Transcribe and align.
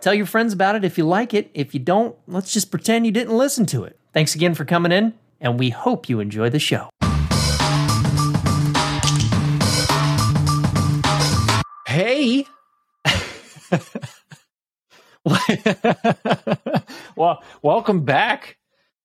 Tell 0.00 0.14
your 0.14 0.26
friends 0.26 0.52
about 0.52 0.76
it 0.76 0.84
if 0.84 0.98
you 0.98 1.04
like 1.04 1.34
it. 1.34 1.50
If 1.54 1.74
you 1.74 1.80
don't, 1.80 2.16
let's 2.26 2.52
just 2.52 2.70
pretend 2.70 3.06
you 3.06 3.12
didn't 3.12 3.36
listen 3.36 3.66
to 3.66 3.84
it. 3.84 3.98
Thanks 4.12 4.34
again 4.34 4.54
for 4.54 4.64
coming 4.64 4.92
in, 4.92 5.14
and 5.40 5.58
we 5.58 5.70
hope 5.70 6.08
you 6.08 6.20
enjoy 6.20 6.50
the 6.50 6.58
show. 6.58 6.90
Hey. 11.86 12.46
well, 17.16 17.42
welcome 17.62 18.04
back. 18.04 18.58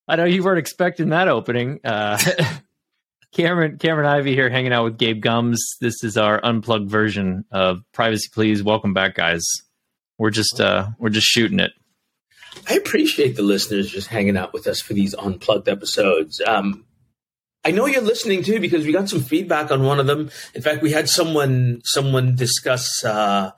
I 0.07 0.17
know 0.17 0.25
you 0.25 0.43
weren't 0.43 0.59
expecting 0.59 1.09
that 1.09 1.27
opening. 1.27 1.79
Uh, 1.83 2.17
Cameron 3.33 3.77
Cameron 3.77 4.07
Ivy 4.07 4.35
here, 4.35 4.49
hanging 4.49 4.73
out 4.73 4.83
with 4.83 4.97
Gabe 4.97 5.21
Gumbs. 5.21 5.77
This 5.79 6.03
is 6.03 6.17
our 6.17 6.43
unplugged 6.43 6.89
version 6.89 7.45
of 7.49 7.77
Privacy 7.93 8.27
Please. 8.33 8.61
Welcome 8.61 8.93
back, 8.93 9.15
guys. 9.15 9.41
We're 10.21 10.29
just 10.29 10.61
uh, 10.61 10.89
we're 10.99 11.09
just 11.09 11.25
shooting 11.25 11.59
it. 11.59 11.71
I 12.69 12.75
appreciate 12.75 13.35
the 13.35 13.41
listeners 13.41 13.89
just 13.89 14.07
hanging 14.07 14.37
out 14.37 14.53
with 14.53 14.67
us 14.67 14.79
for 14.79 14.93
these 14.93 15.15
unplugged 15.15 15.67
episodes. 15.67 16.39
Um, 16.45 16.85
I 17.65 17.71
know 17.71 17.87
you're 17.87 18.03
listening 18.03 18.43
too 18.43 18.59
because 18.59 18.85
we 18.85 18.91
got 18.91 19.09
some 19.09 19.21
feedback 19.21 19.71
on 19.71 19.81
one 19.81 19.99
of 19.99 20.05
them. 20.05 20.29
In 20.53 20.61
fact, 20.61 20.83
we 20.83 20.91
had 20.91 21.09
someone 21.09 21.81
someone 21.85 22.35
discuss 22.35 23.03
uh, 23.03 23.49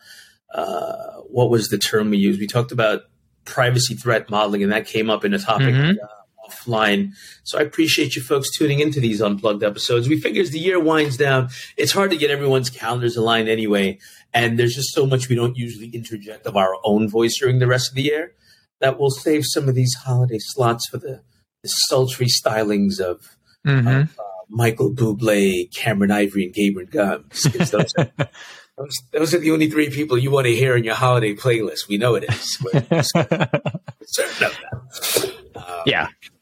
uh, 0.55 1.11
what 1.27 1.49
was 1.49 1.67
the 1.67 1.77
term 1.77 2.11
we 2.11 2.17
used. 2.17 2.39
We 2.39 2.47
talked 2.47 2.71
about 2.71 3.01
privacy 3.43 3.95
threat 3.95 4.29
modeling, 4.29 4.63
and 4.63 4.71
that 4.71 4.87
came 4.87 5.09
up 5.09 5.25
in 5.25 5.33
a 5.33 5.39
topic. 5.39 5.75
Mhm. 5.75 5.97
Uh, 6.01 6.07
offline 6.47 7.11
so 7.43 7.57
i 7.57 7.61
appreciate 7.61 8.15
you 8.15 8.21
folks 8.21 8.49
tuning 8.57 8.79
into 8.79 8.99
these 8.99 9.21
unplugged 9.21 9.63
episodes 9.63 10.07
we 10.09 10.19
figure 10.19 10.41
as 10.41 10.51
the 10.51 10.59
year 10.59 10.79
winds 10.79 11.15
down 11.17 11.47
it's 11.77 11.91
hard 11.91 12.11
to 12.11 12.17
get 12.17 12.29
everyone's 12.29 12.69
calendars 12.69 13.15
aligned 13.15 13.47
anyway 13.47 13.97
and 14.33 14.59
there's 14.59 14.75
just 14.75 14.93
so 14.93 15.05
much 15.05 15.29
we 15.29 15.35
don't 15.35 15.55
usually 15.57 15.87
interject 15.89 16.45
of 16.45 16.57
our 16.57 16.75
own 16.83 17.07
voice 17.07 17.37
during 17.39 17.59
the 17.59 17.67
rest 17.67 17.89
of 17.89 17.95
the 17.95 18.01
year 18.03 18.33
that 18.81 18.99
will 18.99 19.11
save 19.11 19.43
some 19.45 19.69
of 19.69 19.75
these 19.75 19.93
holiday 20.03 20.39
slots 20.39 20.87
for 20.89 20.97
the, 20.97 21.21
the 21.61 21.69
sultry 21.69 22.27
stylings 22.27 22.99
of, 22.99 23.37
Mm-hmm. 23.65 23.87
of 23.87 24.19
uh, 24.19 24.23
Michael 24.49 24.93
Bublé, 24.93 25.73
Cameron 25.73 26.11
Ivory, 26.11 26.43
and 26.43 26.53
Gabriel. 26.53 27.23
'Cause 27.29 27.71
Those 27.71 27.93
are, 27.97 28.11
those, 28.77 28.97
those 29.13 29.33
are 29.33 29.37
the 29.39 29.51
only 29.51 29.69
three 29.69 29.89
people 29.89 30.17
you 30.17 30.31
want 30.31 30.47
to 30.47 30.53
hear 30.53 30.75
in 30.75 30.83
your 30.83 30.95
holiday 30.95 31.33
playlist. 31.33 31.87
We 31.87 31.97
know 31.97 32.15
it 32.15 32.25
is. 32.25 32.57
Certain 34.05 34.47
of 34.47 34.59
that. 34.59 35.33
Uh, 35.55 35.83
yeah, 35.85 36.07
shout 36.07 36.13
out 36.13 36.21
to 36.21 36.32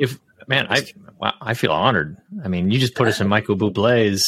if, 0.00 0.12
if 0.12 0.48
man, 0.48 0.66
I 0.70 0.86
I 1.40 1.54
feel 1.54 1.72
honored. 1.72 2.16
I 2.44 2.48
mean, 2.48 2.70
you 2.70 2.78
just 2.78 2.94
put 2.94 3.08
us 3.08 3.20
in 3.20 3.28
Michael 3.28 3.56
Bublé's. 3.56 4.22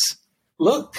look 0.59 0.95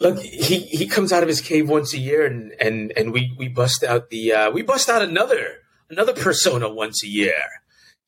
look 0.00 0.18
he 0.20 0.58
he 0.58 0.86
comes 0.86 1.12
out 1.12 1.22
of 1.22 1.28
his 1.28 1.40
cave 1.40 1.68
once 1.68 1.94
a 1.94 1.98
year 1.98 2.26
and 2.26 2.52
and 2.60 2.92
and 2.96 3.12
we 3.12 3.32
we 3.38 3.46
bust 3.48 3.84
out 3.84 4.10
the 4.10 4.32
uh 4.32 4.50
we 4.50 4.60
bust 4.62 4.88
out 4.88 5.00
another 5.02 5.58
another 5.88 6.12
persona 6.12 6.68
once 6.68 7.04
a 7.04 7.06
year 7.06 7.34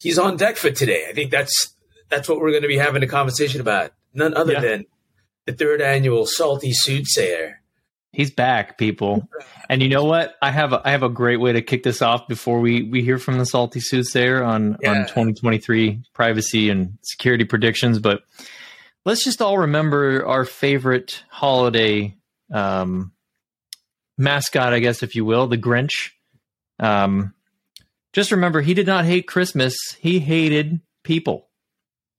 he's 0.00 0.18
on 0.18 0.36
deck 0.36 0.56
for 0.56 0.72
today 0.72 1.06
i 1.08 1.12
think 1.12 1.30
that's 1.30 1.76
that's 2.08 2.28
what 2.28 2.40
we're 2.40 2.50
going 2.50 2.62
to 2.62 2.68
be 2.68 2.76
having 2.76 3.04
a 3.04 3.06
conversation 3.06 3.60
about 3.60 3.92
none 4.12 4.34
other 4.34 4.54
Yeah. 4.54 4.60
than 4.60 4.84
the 5.46 5.52
third 5.52 5.80
annual 5.80 6.26
salty 6.26 6.72
soothsayer 6.72 7.62
He's 8.16 8.30
back, 8.30 8.78
people. 8.78 9.28
And 9.68 9.82
you 9.82 9.90
know 9.90 10.06
what? 10.06 10.36
I 10.40 10.50
have 10.50 10.72
a, 10.72 10.80
I 10.82 10.92
have 10.92 11.02
a 11.02 11.10
great 11.10 11.36
way 11.36 11.52
to 11.52 11.60
kick 11.60 11.82
this 11.82 12.00
off 12.00 12.26
before 12.26 12.60
we 12.60 12.82
we 12.82 13.02
hear 13.02 13.18
from 13.18 13.36
the 13.36 13.44
salty 13.44 13.78
soothsayer 13.78 14.42
on 14.42 14.78
on 14.86 15.02
2023 15.02 16.00
privacy 16.14 16.70
and 16.70 16.96
security 17.02 17.44
predictions. 17.44 17.98
But 17.98 18.22
let's 19.04 19.22
just 19.22 19.42
all 19.42 19.58
remember 19.58 20.24
our 20.24 20.46
favorite 20.46 21.24
holiday 21.28 22.16
um, 22.50 23.12
mascot, 24.16 24.72
I 24.72 24.78
guess, 24.78 25.02
if 25.02 25.14
you 25.14 25.26
will, 25.26 25.46
the 25.46 25.58
Grinch. 25.58 26.12
Um, 26.80 27.34
just 28.14 28.32
remember, 28.32 28.62
he 28.62 28.72
did 28.72 28.86
not 28.86 29.04
hate 29.04 29.28
Christmas; 29.28 29.76
he 30.00 30.20
hated 30.20 30.80
people, 31.04 31.50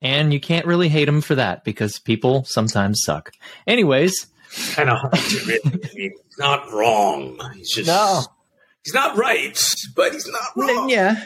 and 0.03 0.31
you 0.31 0.40
can't 0.40 0.68
really 0.68 0.90
hate 0.90 1.09
him 1.09 1.22
for 1.22 1.34
that 1.34 1.64
because 1.64 1.97
people 1.97 2.44
sometimes 2.44 3.02
suck. 3.03 3.31
Anyways. 3.66 4.28
Kind 4.74 4.90
of 4.90 4.97
hard 5.00 5.13
to 5.16 5.46
really 5.46 5.59
I 5.66 5.69
mean, 5.96 6.12
he's 6.24 6.38
not 6.40 6.72
wrong 6.72 7.40
he's 7.56 7.69
just 7.74 7.88
No. 7.88 8.24
he's 8.84 8.94
not 8.94 9.18
right 9.18 9.58
but 9.96 10.13
he's 10.13 10.28
not 10.28 10.41
wrong 10.56 10.90
Yeah, 10.90 11.24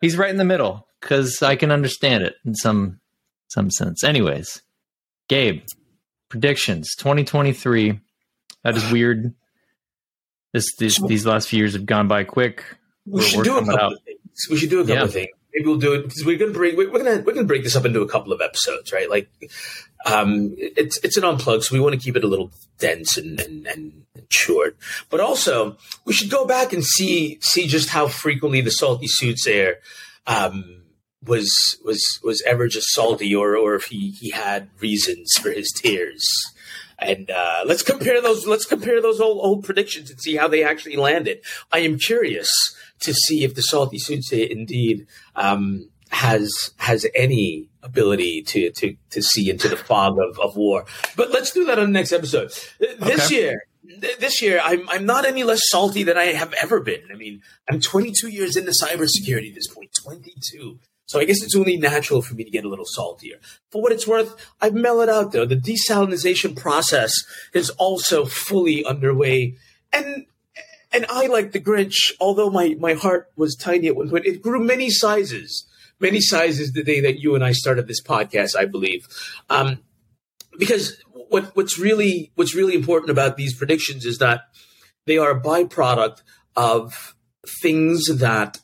he's 0.00 0.16
right 0.16 0.30
in 0.30 0.36
the 0.38 0.44
middle 0.44 0.86
because 1.00 1.42
I 1.42 1.56
can 1.56 1.70
understand 1.70 2.24
it 2.24 2.34
in 2.44 2.54
some 2.54 3.00
some 3.48 3.70
sense. 3.70 4.02
Anyways, 4.02 4.62
Gabe, 5.28 5.62
predictions 6.30 6.94
2023. 6.96 8.00
That 8.64 8.76
is 8.76 8.90
weird. 8.90 9.34
This, 10.54 10.74
this 10.78 10.98
these 11.06 11.26
last 11.26 11.48
few 11.48 11.58
years 11.58 11.74
have 11.74 11.84
gone 11.86 12.08
by 12.08 12.24
quick. 12.24 12.64
We 13.04 13.20
We're- 13.20 13.26
should 13.26 13.44
do 13.44 13.56
a 13.58 13.60
couple 13.60 13.78
out. 13.78 13.92
of 13.92 13.98
things. 14.04 14.18
We 14.50 14.56
should 14.56 14.70
do 14.70 14.80
a 14.80 14.82
couple 14.84 14.94
Yeah. 14.96 15.02
of 15.04 15.12
things. 15.12 15.28
Maybe 15.54 15.66
we'll 15.66 15.78
do 15.78 15.94
it 15.94 16.02
because 16.02 16.24
we're 16.24 16.38
gonna 16.38 16.52
break. 16.52 16.76
We're 16.76 16.90
gonna 16.90 17.22
we're 17.22 17.34
gonna 17.34 17.46
break 17.46 17.62
this 17.62 17.76
up 17.76 17.84
into 17.84 18.00
a 18.00 18.08
couple 18.08 18.32
of 18.32 18.40
episodes, 18.40 18.92
right? 18.92 19.08
Like, 19.10 19.28
um, 20.06 20.54
it's 20.56 20.98
it's 21.04 21.16
an 21.16 21.24
unplug, 21.24 21.62
so 21.62 21.74
we 21.74 21.80
want 21.80 21.94
to 21.94 22.00
keep 22.00 22.16
it 22.16 22.24
a 22.24 22.28
little 22.28 22.50
dense 22.78 23.16
and, 23.18 23.38
and 23.40 23.66
and 23.66 24.04
short. 24.30 24.76
But 25.10 25.20
also, 25.20 25.76
we 26.04 26.12
should 26.12 26.30
go 26.30 26.46
back 26.46 26.72
and 26.72 26.84
see 26.84 27.38
see 27.40 27.66
just 27.66 27.90
how 27.90 28.08
frequently 28.08 28.62
the 28.62 28.70
salty 28.70 29.06
soothsayer 29.06 29.76
um, 30.26 30.82
was 31.24 31.78
was 31.84 32.18
was 32.24 32.42
ever 32.46 32.66
just 32.68 32.88
salty, 32.88 33.34
or 33.34 33.56
or 33.56 33.74
if 33.74 33.84
he 33.84 34.10
he 34.10 34.30
had 34.30 34.70
reasons 34.80 35.34
for 35.34 35.50
his 35.50 35.70
tears. 35.70 36.26
And 36.98 37.30
uh, 37.30 37.64
let's 37.66 37.82
compare 37.82 38.22
those. 38.22 38.46
Let's 38.46 38.64
compare 38.64 39.02
those 39.02 39.20
old 39.20 39.38
old 39.44 39.64
predictions 39.64 40.10
and 40.10 40.20
see 40.20 40.36
how 40.36 40.48
they 40.48 40.62
actually 40.62 40.96
landed. 40.96 41.40
I 41.72 41.80
am 41.80 41.98
curious 41.98 42.48
to 43.02 43.14
see 43.14 43.44
if 43.44 43.54
the 43.54 43.62
salty 43.62 43.98
soothsayer 43.98 44.46
indeed 44.50 45.06
um, 45.36 45.88
has 46.10 46.72
has 46.78 47.06
any 47.14 47.68
ability 47.82 48.42
to 48.42 48.70
to 48.72 48.96
to 49.10 49.22
see 49.22 49.50
into 49.50 49.68
the 49.68 49.76
fog 49.76 50.18
of, 50.18 50.38
of 50.38 50.56
war. 50.56 50.84
But 51.16 51.30
let's 51.30 51.52
do 51.52 51.64
that 51.66 51.78
on 51.78 51.86
the 51.86 51.92
next 51.92 52.12
episode. 52.12 52.52
This 52.78 53.26
Okay. 53.26 53.34
year, 53.34 53.62
th- 54.00 54.18
this 54.18 54.40
year, 54.42 54.60
I'm 54.62 54.88
I'm 54.88 55.06
not 55.06 55.24
any 55.24 55.42
less 55.44 55.62
salty 55.68 56.02
than 56.02 56.16
I 56.18 56.26
have 56.26 56.52
ever 56.62 56.80
been. 56.80 57.02
I 57.12 57.16
mean, 57.16 57.42
I'm 57.70 57.80
22 57.80 58.28
years 58.28 58.56
into 58.56 58.72
cybersecurity 58.72 59.48
at 59.50 59.54
this 59.54 59.68
point. 59.68 59.90
22. 60.02 60.78
So 61.06 61.20
I 61.20 61.24
guess 61.24 61.42
it's 61.42 61.56
only 61.56 61.76
natural 61.76 62.22
for 62.22 62.34
me 62.34 62.44
to 62.44 62.50
get 62.50 62.64
a 62.64 62.68
little 62.68 62.86
saltier. 62.86 63.36
For 63.70 63.82
what 63.82 63.92
it's 63.92 64.06
worth, 64.06 64.34
I've 64.62 64.72
mellowed 64.74 65.10
out 65.10 65.32
though. 65.32 65.44
The 65.44 65.56
desalinization 65.56 66.56
process 66.56 67.12
is 67.52 67.68
also 67.70 68.24
fully 68.24 68.82
underway. 68.84 69.56
And 69.92 70.24
and 70.92 71.06
I 71.08 71.26
like 71.26 71.52
the 71.52 71.60
Grinch, 71.60 72.12
although 72.20 72.50
my, 72.50 72.76
my 72.78 72.94
heart 72.94 73.30
was 73.36 73.56
tiny 73.56 73.88
at 73.88 73.96
one 73.96 74.10
point, 74.10 74.26
it 74.26 74.42
grew 74.42 74.62
many 74.62 74.90
sizes. 74.90 75.66
Many 76.00 76.20
sizes 76.20 76.72
the 76.72 76.82
day 76.82 77.00
that 77.00 77.20
you 77.20 77.34
and 77.34 77.44
I 77.44 77.52
started 77.52 77.86
this 77.86 78.02
podcast, 78.02 78.56
I 78.56 78.64
believe. 78.64 79.06
Um, 79.48 79.78
because 80.58 81.00
what 81.14 81.54
what's 81.56 81.78
really 81.78 82.32
what's 82.34 82.54
really 82.54 82.74
important 82.74 83.10
about 83.10 83.36
these 83.36 83.56
predictions 83.56 84.04
is 84.04 84.18
that 84.18 84.42
they 85.06 85.16
are 85.16 85.30
a 85.30 85.40
byproduct 85.40 86.22
of 86.56 87.14
things 87.62 88.06
that 88.18 88.58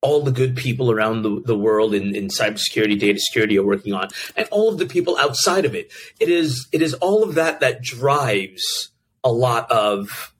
all 0.00 0.22
the 0.22 0.32
good 0.32 0.56
people 0.56 0.90
around 0.90 1.22
the, 1.22 1.40
the 1.44 1.56
world 1.56 1.94
in, 1.94 2.14
in 2.14 2.26
cybersecurity, 2.26 2.98
data 2.98 3.20
security 3.20 3.56
are 3.56 3.64
working 3.64 3.94
on, 3.94 4.08
and 4.36 4.48
all 4.50 4.68
of 4.68 4.78
the 4.78 4.86
people 4.86 5.16
outside 5.16 5.64
of 5.64 5.74
it. 5.74 5.92
It 6.18 6.28
is 6.28 6.66
it 6.72 6.82
is 6.82 6.94
all 6.94 7.22
of 7.22 7.36
that 7.36 7.60
that 7.60 7.82
drives 7.82 8.90
a 9.24 9.30
lot 9.30 9.70
of 9.70 10.31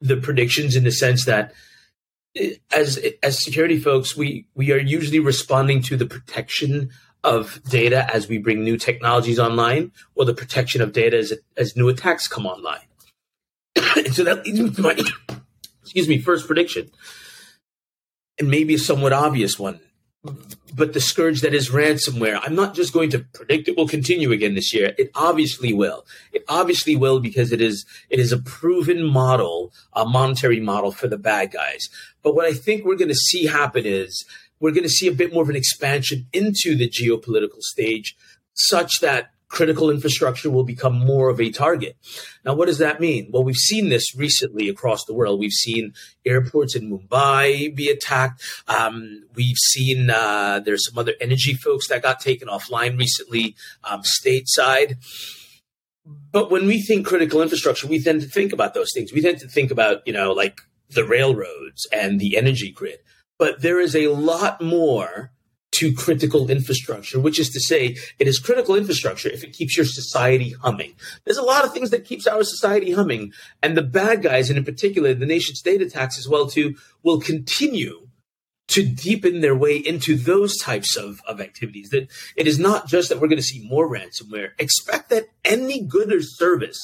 the 0.00 0.16
predictions 0.16 0.76
in 0.76 0.84
the 0.84 0.92
sense 0.92 1.24
that 1.24 1.52
eh, 2.36 2.54
as 2.72 2.98
as 3.22 3.42
security 3.42 3.78
folks, 3.78 4.16
we 4.16 4.46
we 4.54 4.72
are 4.72 4.78
usually 4.78 5.20
responding 5.20 5.82
to 5.82 5.96
the 5.96 6.06
protection 6.06 6.90
of 7.22 7.62
data 7.64 8.06
as 8.14 8.28
we 8.28 8.38
bring 8.38 8.62
new 8.62 8.76
technologies 8.76 9.38
online, 9.38 9.92
or 10.14 10.24
the 10.24 10.34
protection 10.34 10.82
of 10.82 10.92
data 10.92 11.16
as 11.16 11.32
as 11.56 11.76
new 11.76 11.88
attacks 11.88 12.28
come 12.28 12.46
online. 12.46 12.86
and 13.96 14.14
so 14.14 14.24
that 14.24 14.44
leads 14.44 14.60
me 14.60 14.70
to 14.70 14.82
my 14.82 14.92
excuse 15.82 16.08
me 16.08 16.18
first 16.18 16.46
prediction 16.46 16.90
and 18.38 18.48
maybe 18.48 18.74
a 18.74 18.78
somewhat 18.78 19.12
obvious 19.12 19.58
one. 19.58 19.80
But 20.74 20.92
the 20.92 21.00
scourge 21.00 21.42
that 21.42 21.54
is 21.54 21.70
ransomware, 21.70 22.40
I'm 22.42 22.54
not 22.54 22.74
just 22.74 22.92
going 22.92 23.10
to 23.10 23.20
predict 23.20 23.68
it 23.68 23.76
will 23.76 23.88
continue 23.88 24.32
again 24.32 24.54
this 24.54 24.72
year. 24.72 24.94
It 24.98 25.10
obviously 25.14 25.72
will. 25.72 26.06
It 26.32 26.44
obviously 26.48 26.96
will 26.96 27.20
because 27.20 27.52
it 27.52 27.60
is 27.60 27.84
it 28.10 28.18
is 28.18 28.32
a 28.32 28.38
proven 28.38 29.04
model, 29.04 29.72
a 29.92 30.04
monetary 30.04 30.60
model 30.60 30.90
for 30.90 31.06
the 31.06 31.18
bad 31.18 31.52
guys. 31.52 31.88
But 32.22 32.34
what 32.34 32.46
I 32.46 32.54
think 32.54 32.84
we're 32.84 32.96
going 32.96 33.08
to 33.08 33.14
see 33.14 33.46
happen 33.46 33.84
is 33.86 34.24
we're 34.60 34.72
going 34.72 34.84
to 34.84 34.88
see 34.88 35.08
a 35.08 35.12
bit 35.12 35.32
more 35.32 35.42
of 35.42 35.50
an 35.50 35.56
expansion 35.56 36.26
into 36.32 36.74
the 36.74 36.88
geopolitical 36.88 37.60
stage, 37.60 38.16
such 38.54 39.00
that 39.00 39.33
critical 39.54 39.88
infrastructure 39.88 40.50
will 40.50 40.64
become 40.64 40.98
more 40.98 41.28
of 41.28 41.40
a 41.40 41.50
target. 41.50 41.96
Now, 42.44 42.54
what 42.54 42.66
does 42.66 42.78
that 42.78 43.00
mean? 43.00 43.28
Well, 43.30 43.44
we've 43.44 43.54
seen 43.54 43.88
this 43.88 44.14
recently 44.16 44.68
across 44.68 45.04
the 45.04 45.14
world. 45.14 45.38
We've 45.38 45.52
seen 45.52 45.94
airports 46.26 46.74
in 46.74 46.90
Mumbai 46.90 47.74
be 47.74 47.88
attacked. 47.88 48.42
Um, 48.66 49.22
we've 49.36 49.56
seen 49.56 50.10
uh, 50.10 50.58
there's 50.58 50.84
some 50.88 50.98
other 50.98 51.14
energy 51.20 51.54
folks 51.54 51.88
that 51.88 52.02
got 52.02 52.18
taken 52.18 52.48
offline 52.48 52.98
recently, 52.98 53.54
um, 53.84 54.02
stateside. 54.02 54.96
But 56.04 56.50
when 56.50 56.66
we 56.66 56.82
think 56.82 57.06
critical 57.06 57.40
infrastructure, 57.40 57.86
we 57.86 58.02
tend 58.02 58.22
to 58.22 58.28
think 58.28 58.52
about 58.52 58.74
those 58.74 58.90
things. 58.92 59.12
We 59.12 59.22
tend 59.22 59.38
to 59.38 59.48
think 59.48 59.70
about, 59.70 60.02
you 60.04 60.12
know, 60.12 60.32
like 60.32 60.60
the 60.90 61.04
railroads 61.04 61.86
and 61.92 62.18
the 62.18 62.36
energy 62.36 62.72
grid. 62.72 62.98
But 63.38 63.62
there 63.62 63.78
is 63.78 63.94
a 63.94 64.08
lot 64.08 64.60
more 64.60 65.30
to 65.74 65.92
critical 65.92 66.50
infrastructure, 66.50 67.20
which 67.20 67.38
is 67.38 67.50
to 67.50 67.60
say, 67.60 67.96
it 68.18 68.28
is 68.28 68.38
critical 68.38 68.74
infrastructure 68.74 69.28
if 69.28 69.44
it 69.44 69.52
keeps 69.52 69.76
your 69.76 69.86
society 69.86 70.54
humming. 70.62 70.94
There's 71.24 71.38
a 71.38 71.42
lot 71.42 71.64
of 71.64 71.72
things 71.72 71.90
that 71.90 72.04
keeps 72.04 72.26
our 72.26 72.42
society 72.42 72.92
humming, 72.92 73.32
and 73.62 73.76
the 73.76 73.82
bad 73.82 74.22
guys, 74.22 74.48
and 74.50 74.58
in 74.58 74.64
particular 74.64 75.14
the 75.14 75.26
nation 75.26 75.54
state 75.54 75.82
attacks 75.82 76.18
as 76.18 76.28
well 76.28 76.46
too, 76.46 76.76
will 77.02 77.20
continue 77.20 78.08
to 78.66 78.82
deepen 78.82 79.40
their 79.40 79.54
way 79.54 79.76
into 79.76 80.16
those 80.16 80.56
types 80.56 80.96
of, 80.96 81.20
of 81.28 81.40
activities. 81.40 81.90
That 81.90 82.10
it 82.36 82.46
is 82.46 82.58
not 82.58 82.86
just 82.88 83.08
that 83.08 83.20
we're 83.20 83.28
going 83.28 83.36
to 83.36 83.42
see 83.42 83.66
more 83.68 83.90
ransomware. 83.90 84.50
Expect 84.58 85.10
that 85.10 85.26
any 85.44 85.82
good 85.82 86.12
or 86.12 86.22
service 86.22 86.80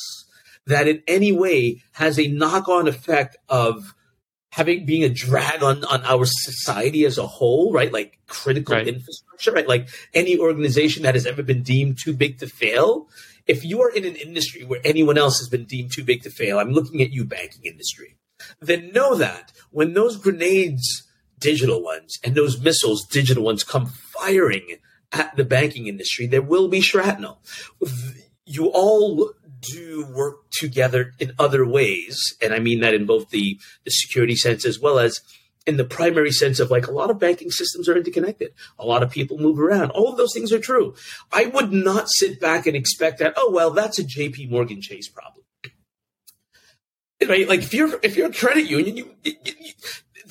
that 0.66 0.86
in 0.86 1.02
any 1.08 1.32
way 1.32 1.82
has 1.92 2.18
a 2.18 2.28
knock-on 2.28 2.86
effect 2.86 3.36
of 3.48 3.94
having 4.50 4.84
being 4.84 5.04
a 5.04 5.08
drag 5.08 5.62
on 5.62 5.84
on 5.84 6.02
our 6.04 6.24
society 6.26 7.04
as 7.04 7.18
a 7.18 7.26
whole, 7.26 7.72
right? 7.72 7.92
Like 7.92 8.18
critical 8.26 8.74
right. 8.74 8.88
infrastructure, 8.88 9.52
right? 9.52 9.68
Like 9.68 9.88
any 10.12 10.38
organization 10.38 11.04
that 11.04 11.14
has 11.14 11.26
ever 11.26 11.42
been 11.42 11.62
deemed 11.62 11.98
too 12.02 12.12
big 12.12 12.38
to 12.38 12.46
fail. 12.46 13.08
If 13.46 13.64
you 13.64 13.82
are 13.82 13.90
in 13.90 14.04
an 14.04 14.16
industry 14.16 14.64
where 14.64 14.80
anyone 14.84 15.18
else 15.18 15.38
has 15.38 15.48
been 15.48 15.64
deemed 15.64 15.92
too 15.92 16.04
big 16.04 16.22
to 16.22 16.30
fail, 16.30 16.58
I'm 16.58 16.70
looking 16.70 17.00
at 17.02 17.12
you, 17.12 17.24
banking 17.24 17.64
industry. 17.64 18.16
Then 18.60 18.92
know 18.92 19.14
that 19.16 19.52
when 19.70 19.94
those 19.94 20.16
grenades, 20.16 21.06
digital 21.38 21.82
ones, 21.82 22.18
and 22.24 22.34
those 22.34 22.60
missiles, 22.60 23.06
digital 23.06 23.44
ones, 23.44 23.64
come 23.64 23.86
firing 23.86 24.76
at 25.12 25.34
the 25.36 25.44
banking 25.44 25.86
industry, 25.86 26.26
there 26.26 26.42
will 26.42 26.68
be 26.68 26.80
shrapnel. 26.80 27.40
You 28.46 28.66
all 28.66 29.32
do 29.60 30.06
work 30.06 30.50
together 30.50 31.14
in 31.18 31.32
other 31.38 31.66
ways. 31.66 32.18
And 32.42 32.52
I 32.52 32.58
mean 32.58 32.80
that 32.80 32.94
in 32.94 33.06
both 33.06 33.30
the, 33.30 33.58
the 33.84 33.90
security 33.90 34.36
sense 34.36 34.64
as 34.64 34.80
well 34.80 34.98
as 34.98 35.20
in 35.66 35.76
the 35.76 35.84
primary 35.84 36.32
sense 36.32 36.58
of 36.58 36.70
like 36.70 36.86
a 36.86 36.92
lot 36.92 37.10
of 37.10 37.18
banking 37.18 37.50
systems 37.50 37.88
are 37.88 37.96
interconnected. 37.96 38.52
A 38.78 38.86
lot 38.86 39.02
of 39.02 39.10
people 39.10 39.38
move 39.38 39.60
around. 39.60 39.90
All 39.90 40.10
of 40.10 40.16
those 40.16 40.32
things 40.32 40.52
are 40.52 40.58
true. 40.58 40.94
I 41.32 41.46
would 41.46 41.72
not 41.72 42.08
sit 42.08 42.40
back 42.40 42.66
and 42.66 42.76
expect 42.76 43.18
that, 43.18 43.34
oh, 43.36 43.50
well, 43.50 43.70
that's 43.70 43.98
a 43.98 44.04
JP 44.04 44.50
Morgan 44.50 44.80
Chase 44.80 45.08
problem. 45.08 45.44
Right? 47.28 47.46
Like 47.46 47.60
if 47.60 47.74
you're 47.74 48.00
if 48.02 48.16
you're 48.16 48.30
a 48.30 48.32
credit 48.32 48.64
union, 48.64 48.96
you, 48.96 49.14
you, 49.22 49.34
you 49.44 49.72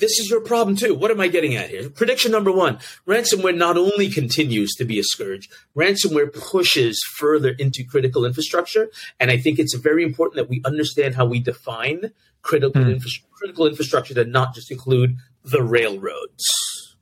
this 0.00 0.18
is 0.18 0.28
your 0.28 0.40
problem 0.40 0.76
too. 0.76 0.94
What 0.94 1.10
am 1.10 1.20
I 1.20 1.28
getting 1.28 1.54
at 1.54 1.70
here? 1.70 1.88
Prediction 1.90 2.32
number 2.32 2.50
one 2.50 2.78
ransomware 3.06 3.56
not 3.56 3.76
only 3.76 4.10
continues 4.10 4.74
to 4.76 4.84
be 4.84 4.98
a 4.98 5.04
scourge, 5.04 5.48
ransomware 5.76 6.32
pushes 6.32 7.00
further 7.16 7.50
into 7.50 7.84
critical 7.84 8.24
infrastructure. 8.24 8.90
And 9.20 9.30
I 9.30 9.36
think 9.36 9.58
it's 9.58 9.74
very 9.74 10.02
important 10.02 10.36
that 10.36 10.48
we 10.48 10.62
understand 10.64 11.14
how 11.14 11.26
we 11.26 11.38
define 11.38 12.12
critical, 12.42 12.82
mm. 12.82 12.92
infra- 12.92 13.10
critical 13.32 13.66
infrastructure 13.66 14.14
to 14.14 14.24
not 14.24 14.54
just 14.54 14.70
include 14.70 15.16
the 15.44 15.62
railroads. 15.62 16.96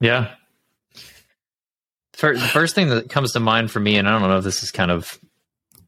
Yeah. 0.00 0.34
the 2.20 2.50
first 2.52 2.74
thing 2.74 2.88
that 2.88 3.08
comes 3.08 3.32
to 3.32 3.40
mind 3.40 3.70
for 3.70 3.80
me, 3.80 3.96
and 3.96 4.08
I 4.08 4.12
don't 4.12 4.28
know 4.28 4.38
if 4.38 4.44
this 4.44 4.62
is 4.62 4.70
kind 4.70 4.90
of 4.90 5.18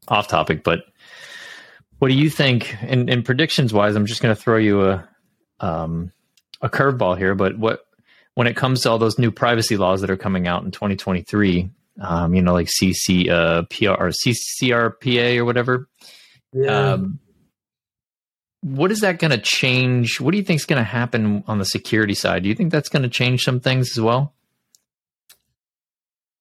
off 0.08 0.28
topic, 0.28 0.62
but 0.62 0.84
what 1.98 2.08
do 2.08 2.14
you 2.14 2.30
think? 2.30 2.76
And, 2.82 3.10
and 3.10 3.24
predictions 3.24 3.72
wise, 3.72 3.96
I'm 3.96 4.06
just 4.06 4.22
going 4.22 4.34
to 4.34 4.40
throw 4.40 4.58
you 4.58 4.88
a 4.88 5.08
um, 5.60 6.12
a 6.60 6.68
curveball 6.68 7.16
here, 7.18 7.34
but 7.34 7.58
what 7.58 7.86
when 8.34 8.46
it 8.46 8.54
comes 8.54 8.82
to 8.82 8.90
all 8.90 8.98
those 8.98 9.18
new 9.18 9.30
privacy 9.30 9.76
laws 9.76 10.02
that 10.02 10.10
are 10.10 10.16
coming 10.16 10.46
out 10.46 10.62
in 10.62 10.70
2023, 10.70 11.70
um, 12.02 12.34
you 12.34 12.42
know, 12.42 12.52
like 12.52 12.68
CC 12.68 13.30
uh, 13.30 13.62
PR 13.62 14.02
or 14.02 14.10
CCRPA 14.10 15.38
or 15.38 15.44
whatever. 15.44 15.88
Yeah. 16.52 16.92
Um, 16.92 17.18
what 18.60 18.90
is 18.90 19.00
that 19.00 19.18
going 19.18 19.30
to 19.30 19.38
change? 19.38 20.20
What 20.20 20.32
do 20.32 20.38
you 20.38 20.44
think 20.44 20.60
is 20.60 20.66
going 20.66 20.80
to 20.80 20.84
happen 20.84 21.44
on 21.46 21.58
the 21.58 21.64
security 21.64 22.14
side? 22.14 22.42
Do 22.42 22.48
you 22.48 22.54
think 22.54 22.72
that's 22.72 22.88
going 22.88 23.04
to 23.04 23.08
change 23.08 23.44
some 23.44 23.60
things 23.60 23.92
as 23.92 24.00
well? 24.00 24.34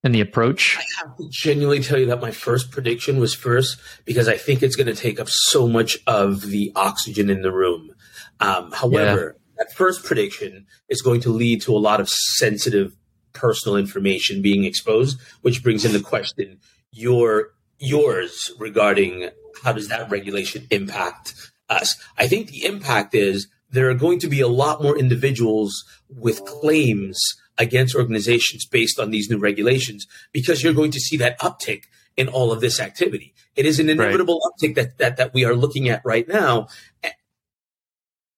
In 0.04 0.12
the 0.12 0.22
approach? 0.22 0.78
I 0.78 0.84
have 1.00 1.18
to 1.18 1.30
genuinely 1.30 1.82
tell 1.82 1.98
you 1.98 2.08
that 2.08 2.22
my 2.22 2.32
first 2.32 2.72
prediction 2.72 3.20
was 3.20 3.34
first 3.34 3.78
because 4.06 4.28
I 4.28 4.38
think 4.38 4.62
it's 4.62 4.76
going 4.76 4.88
to 4.88 4.96
take 4.96 5.20
up 5.20 5.28
so 5.30 5.68
much 5.68 5.98
of 6.06 6.42
the 6.42 6.72
oxygen 6.76 7.30
in 7.30 7.42
the 7.42 7.52
room. 7.52 7.95
Um, 8.40 8.72
however, 8.72 9.36
yeah. 9.38 9.64
that 9.66 9.74
first 9.74 10.04
prediction 10.04 10.66
is 10.90 11.02
going 11.02 11.22
to 11.22 11.30
lead 11.30 11.62
to 11.64 11.76
a 11.76 11.80
lot 11.80 12.00
of 12.00 12.10
sensitive 12.10 12.96
personal 13.34 13.78
information 13.78 14.42
being 14.42 14.64
exposed, 14.64 15.20
which 15.42 15.64
brings 15.64 15.86
into 15.86 16.00
question 16.00 16.60
your 16.92 17.54
yours 17.78 18.52
regarding 18.58 19.30
how 19.64 19.74
does 19.74 19.90
that 19.90 20.10
regulation 20.10 20.66
impact 20.72 21.52
us. 21.70 21.96
I 22.18 22.28
think 22.28 22.50
the 22.50 22.66
impact 22.66 23.14
is 23.14 23.48
there 23.70 23.90
are 23.90 23.96
going 23.96 24.20
to 24.20 24.28
be 24.28 24.42
a 24.42 24.48
lot 24.48 24.82
more 24.82 24.98
individuals 24.98 25.84
with 26.10 26.46
claims 26.46 27.20
against 27.58 27.96
organizations 27.96 28.66
based 28.66 29.00
on 29.00 29.12
these 29.12 29.30
new 29.30 29.38
regulations 29.38 30.08
because 30.32 30.64
you're 30.64 30.74
going 30.74 30.92
to 30.92 31.00
see 31.00 31.18
that 31.18 31.40
uptick 31.40 31.84
in 32.18 32.28
all 32.28 32.52
of 32.52 32.62
this 32.62 32.80
activity. 32.80 33.34
It 33.56 33.66
is 33.66 33.80
an 33.80 33.90
inevitable 33.90 34.40
right. 34.40 34.70
uptick 34.70 34.76
that, 34.76 34.98
that 34.98 35.18
that 35.18 35.34
we 35.34 35.46
are 35.46 35.56
looking 35.56 35.90
at 35.90 36.02
right 36.06 36.28
now 36.28 36.68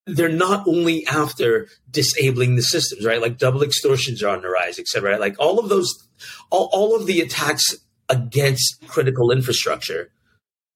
they're 0.07 0.30
not 0.30 0.68
only 0.68 1.06
after 1.07 1.68
disabling 1.92 2.56
the 2.56 2.62
systems, 2.62 3.06
right? 3.06 3.21
Like 3.21 3.38
double 3.38 3.62
extortions 3.62 4.24
are 4.24 4.36
on 4.36 4.42
the 4.42 4.50
rise, 4.50 4.80
et 4.80 4.88
cetera. 4.88 5.12
Right? 5.12 5.19
Like 5.19 5.36
all 5.39 5.59
of 5.59 5.69
those, 5.69 6.07
all, 6.50 6.69
all 6.71 6.95
of 6.95 7.06
the 7.06 7.21
attacks 7.21 7.75
against 8.09 8.88
critical 8.88 9.31
infrastructure 9.31 10.09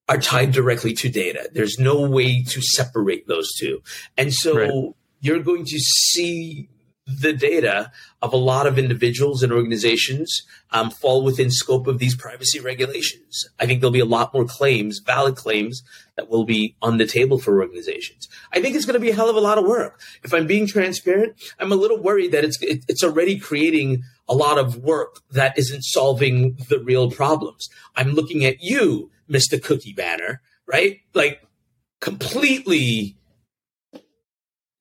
are 0.10 0.18
tied 0.18 0.52
directly 0.52 0.94
to 0.94 1.10
data. 1.10 1.50
There's 1.54 1.80
no 1.80 2.02
way 2.02 2.44
to 2.44 2.62
separate 2.62 3.28
those 3.28 3.50
two. 3.58 3.82
And 4.18 4.34
so 4.34 4.58
right. 4.58 4.94
you're 5.22 5.40
going 5.40 5.64
to 5.66 5.80
see 5.80 6.68
the 7.20 7.34
data 7.34 7.92
of 8.22 8.34
a 8.34 8.38
lot 8.38 8.68
of 8.68 8.78
individuals 8.78 9.44
and 9.44 9.52
organizations 9.52 10.44
um, 10.72 10.90
fall 10.90 11.24
within 11.24 11.50
scope 11.50 11.88
of 11.88 12.00
these 12.00 12.16
privacy 12.16 12.60
regulations. 12.60 13.48
I 13.60 13.66
think 13.66 13.82
there'll 13.82 13.92
be 13.92 14.00
a 14.00 14.06
lot 14.06 14.34
more 14.34 14.46
claims, 14.46 15.00
valid 15.00 15.36
claims, 15.36 15.84
that 16.16 16.30
will 16.30 16.46
be 16.46 16.76
on 16.82 16.98
the 16.98 17.06
table 17.06 17.40
for 17.40 17.62
organizations. 17.62 18.28
I 18.54 18.62
think 18.62 18.76
it's 18.76 18.86
going 18.86 18.94
to 18.94 19.00
be 19.00 19.10
a 19.10 19.16
hell 19.16 19.30
of 19.30 19.36
a 19.36 19.42
lot 19.42 19.58
of 19.58 19.66
work. 19.66 20.00
If 20.24 20.34
I'm 20.34 20.48
being 20.48 20.68
transparent, 20.68 21.36
I'm 21.60 21.72
a 21.72 21.76
little 21.76 22.02
worried 22.02 22.32
that 22.32 22.44
it's 22.44 22.62
it, 22.62 22.84
it's 22.88 23.04
already 23.04 23.40
creating 23.40 24.04
a 24.30 24.36
lot 24.36 24.58
of 24.58 24.78
work 24.78 25.20
that 25.32 25.58
isn't 25.58 25.84
solving 25.84 26.58
the 26.70 26.80
real 26.80 27.10
problems. 27.10 27.70
I'm 27.96 28.12
looking 28.12 28.46
at 28.46 28.62
you, 28.62 29.10
Mr. 29.30 29.62
Cookie 29.62 29.94
Banner, 29.94 30.42
right? 30.68 31.00
Like 31.14 31.42
completely 32.02 33.16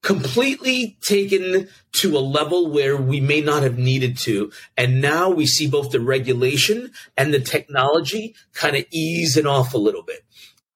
completely 0.02 0.96
taken 1.02 1.68
to 1.92 2.16
a 2.16 2.20
level 2.20 2.70
where 2.70 2.96
we 2.96 3.20
may 3.20 3.40
not 3.40 3.62
have 3.62 3.78
needed 3.78 4.16
to. 4.18 4.50
And 4.76 5.00
now 5.02 5.28
we 5.28 5.46
see 5.46 5.68
both 5.68 5.90
the 5.90 6.00
regulation 6.00 6.92
and 7.16 7.34
the 7.34 7.40
technology 7.40 8.34
kind 8.54 8.76
of 8.76 8.84
easing 8.90 9.46
off 9.46 9.74
a 9.74 9.78
little 9.78 10.02
bit. 10.02 10.24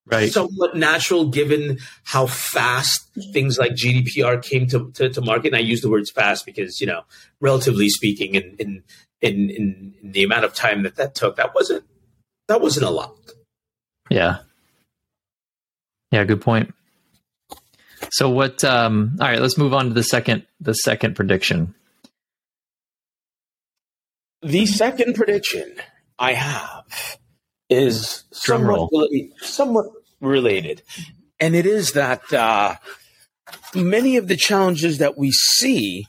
Right. 0.07 0.31
Somewhat 0.31 0.77
natural 0.77 1.29
given 1.29 1.79
how 2.03 2.27
fast 2.27 3.09
things 3.33 3.57
like 3.57 3.73
GDPR 3.73 4.43
came 4.43 4.67
to, 4.67 4.91
to, 4.93 5.09
to, 5.09 5.21
market. 5.23 5.49
And 5.49 5.57
I 5.57 5.61
use 5.61 5.81
the 5.81 5.89
words 5.89 6.11
fast 6.11 6.45
because, 6.45 6.79
you 6.79 6.87
know, 6.87 7.05
relatively 7.41 7.89
speaking, 7.89 8.35
in, 8.35 8.55
in, 8.59 8.83
in, 9.23 9.51
in 9.51 9.95
the 10.03 10.23
amount 10.23 10.45
of 10.45 10.53
time 10.53 10.83
that 10.83 10.97
that 10.97 11.15
took, 11.15 11.37
that 11.37 11.55
wasn't, 11.55 11.85
that 12.49 12.61
wasn't 12.61 12.85
a 12.85 12.91
lot. 12.91 13.17
Yeah. 14.11 14.41
Yeah. 16.11 16.25
Good 16.25 16.43
point. 16.43 16.75
So 18.15 18.31
what? 18.31 18.63
Um, 18.63 19.17
all 19.21 19.27
right, 19.27 19.41
let's 19.41 19.59
move 19.59 19.75
on 19.75 19.89
to 19.89 19.93
the 19.93 20.05
second 20.05 20.47
the 20.61 20.73
second 20.73 21.17
prediction. 21.17 21.75
The 24.41 24.67
second 24.67 25.17
prediction 25.17 25.75
I 26.17 26.35
have 26.35 27.19
is 27.69 28.23
somewhat 28.31 28.91
related, 28.93 29.33
somewhat 29.41 29.87
related, 30.21 30.83
and 31.41 31.57
it 31.57 31.67
is 31.67 31.95
that 31.95 32.33
uh, 32.33 32.77
many 33.75 34.17
of 34.17 34.29
the 34.29 34.37
challenges 34.37 34.99
that 34.99 35.19
we 35.19 35.33
see 35.33 36.07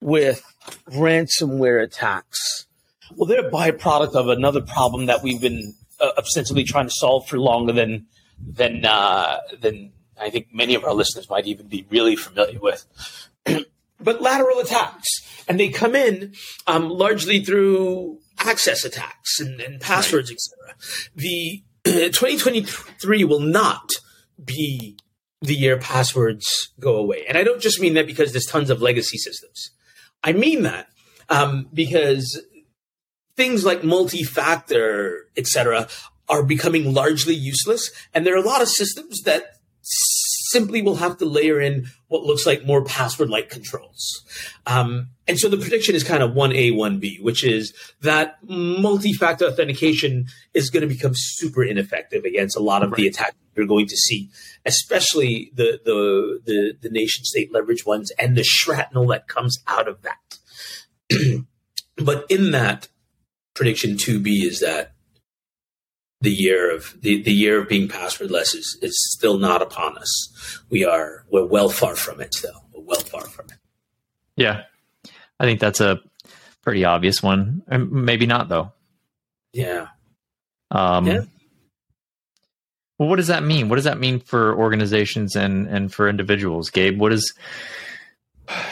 with 0.00 0.42
ransomware 0.90 1.80
attacks, 1.80 2.66
well, 3.14 3.28
they're 3.28 3.46
a 3.46 3.50
byproduct 3.52 4.16
of 4.16 4.28
another 4.28 4.60
problem 4.60 5.06
that 5.06 5.22
we've 5.22 5.40
been 5.40 5.72
uh, 6.00 6.10
ostensibly 6.18 6.64
trying 6.64 6.88
to 6.88 6.94
solve 6.96 7.28
for 7.28 7.38
longer 7.38 7.72
than 7.72 8.06
than 8.44 8.84
uh, 8.84 9.38
than 9.60 9.92
I 10.20 10.30
think 10.30 10.48
many 10.52 10.74
of 10.74 10.84
our 10.84 10.94
listeners 10.94 11.28
might 11.28 11.46
even 11.46 11.66
be 11.66 11.86
really 11.90 12.16
familiar 12.16 12.60
with. 12.60 12.86
but 14.00 14.20
lateral 14.20 14.60
attacks, 14.60 15.08
and 15.48 15.58
they 15.58 15.68
come 15.68 15.94
in 15.94 16.34
um, 16.66 16.88
largely 16.88 17.44
through 17.44 18.18
access 18.38 18.84
attacks 18.84 19.40
and, 19.40 19.60
and 19.60 19.80
passwords, 19.80 20.30
right. 20.30 20.36
etc. 20.36 20.76
The 21.16 21.62
2023 21.84 23.24
will 23.24 23.40
not 23.40 23.94
be 24.42 24.96
the 25.40 25.54
year 25.54 25.78
passwords 25.78 26.70
go 26.80 26.96
away, 26.96 27.24
and 27.28 27.36
I 27.36 27.44
don't 27.44 27.60
just 27.60 27.80
mean 27.80 27.94
that 27.94 28.06
because 28.06 28.32
there's 28.32 28.46
tons 28.46 28.70
of 28.70 28.82
legacy 28.82 29.18
systems. 29.18 29.70
I 30.22 30.32
mean 30.32 30.62
that 30.62 30.88
um, 31.28 31.68
because 31.72 32.42
things 33.36 33.64
like 33.64 33.84
multi-factor, 33.84 35.26
etc., 35.36 35.88
are 36.28 36.42
becoming 36.42 36.94
largely 36.94 37.34
useless, 37.34 37.90
and 38.14 38.26
there 38.26 38.34
are 38.34 38.42
a 38.42 38.46
lot 38.46 38.62
of 38.62 38.68
systems 38.68 39.20
that 39.22 39.53
simply 39.84 40.82
will 40.82 40.96
have 40.96 41.18
to 41.18 41.24
layer 41.24 41.60
in 41.60 41.86
what 42.08 42.22
looks 42.22 42.46
like 42.46 42.64
more 42.64 42.84
password-like 42.84 43.50
controls. 43.50 44.24
Um, 44.66 45.10
and 45.26 45.38
so 45.38 45.48
the 45.48 45.56
prediction 45.56 45.94
is 45.94 46.04
kind 46.04 46.22
of 46.22 46.30
1A, 46.30 46.72
1B, 46.72 47.22
which 47.22 47.42
is 47.42 47.74
that 48.02 48.38
multi-factor 48.42 49.46
authentication 49.46 50.26
is 50.52 50.70
going 50.70 50.82
to 50.82 50.94
become 50.94 51.12
super 51.14 51.64
ineffective 51.64 52.24
against 52.24 52.56
a 52.56 52.60
lot 52.60 52.82
of 52.82 52.92
right. 52.92 52.98
the 52.98 53.06
attacks 53.08 53.36
you're 53.56 53.66
going 53.66 53.86
to 53.86 53.96
see, 53.96 54.30
especially 54.64 55.52
the, 55.54 55.80
the, 55.84 56.40
the, 56.44 56.72
the 56.82 56.90
nation 56.90 57.24
state 57.24 57.52
leverage 57.52 57.86
ones 57.86 58.10
and 58.18 58.36
the 58.36 58.44
shrapnel 58.44 59.06
that 59.08 59.28
comes 59.28 59.58
out 59.66 59.88
of 59.88 59.98
that. 60.02 60.38
but 61.96 62.26
in 62.28 62.50
that, 62.50 62.88
prediction 63.54 63.92
2B 63.92 64.44
is 64.44 64.60
that 64.60 64.93
the 66.24 66.32
year 66.32 66.74
of 66.74 67.00
the, 67.02 67.22
the 67.22 67.32
year 67.32 67.60
of 67.60 67.68
being 67.68 67.86
passwordless 67.86 68.54
is, 68.54 68.78
is 68.82 68.96
still 69.12 69.38
not 69.38 69.62
upon 69.62 69.96
us. 69.98 70.60
We 70.70 70.84
are 70.84 71.24
we're 71.30 71.46
well 71.46 71.68
far 71.68 71.94
from 71.94 72.20
it 72.20 72.34
still. 72.34 72.64
We're 72.74 72.82
well 72.82 73.00
far 73.00 73.26
from 73.26 73.46
it. 73.46 73.58
Yeah. 74.36 74.62
I 75.38 75.44
think 75.44 75.60
that's 75.60 75.80
a 75.80 76.00
pretty 76.62 76.84
obvious 76.84 77.22
one. 77.22 77.62
Maybe 77.68 78.26
not 78.26 78.48
though. 78.48 78.72
Yeah. 79.52 79.88
Um 80.70 81.06
yeah. 81.06 81.20
Well, 82.98 83.08
what 83.08 83.16
does 83.16 83.26
that 83.26 83.42
mean? 83.42 83.68
What 83.68 83.76
does 83.76 83.84
that 83.84 83.98
mean 83.98 84.20
for 84.20 84.56
organizations 84.56 85.36
and 85.36 85.66
and 85.66 85.92
for 85.92 86.08
individuals, 86.08 86.70
Gabe? 86.70 86.98
What 86.98 87.12
is 87.12 87.34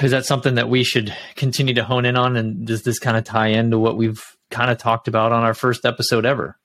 is 0.00 0.11
that 0.11 0.25
something 0.25 0.54
that 0.54 0.68
we 0.68 0.85
should 0.85 1.14
continue 1.37 1.75
to 1.75 1.85
hone 1.85 2.06
in 2.06 2.16
on 2.16 2.37
and 2.37 2.66
does 2.66 2.82
this 2.82 2.99
kind 2.99 3.16
of 3.16 3.25
tie 3.25 3.49
into 3.49 3.78
what 3.78 3.97
we've 3.97 4.23
kind 4.50 4.71
of 4.71 4.78
talked 4.78 5.09
about 5.09 5.32
on 5.32 5.44
our 5.44 5.54
first 5.54 5.85
episode 5.85 6.26
ever 6.26 6.59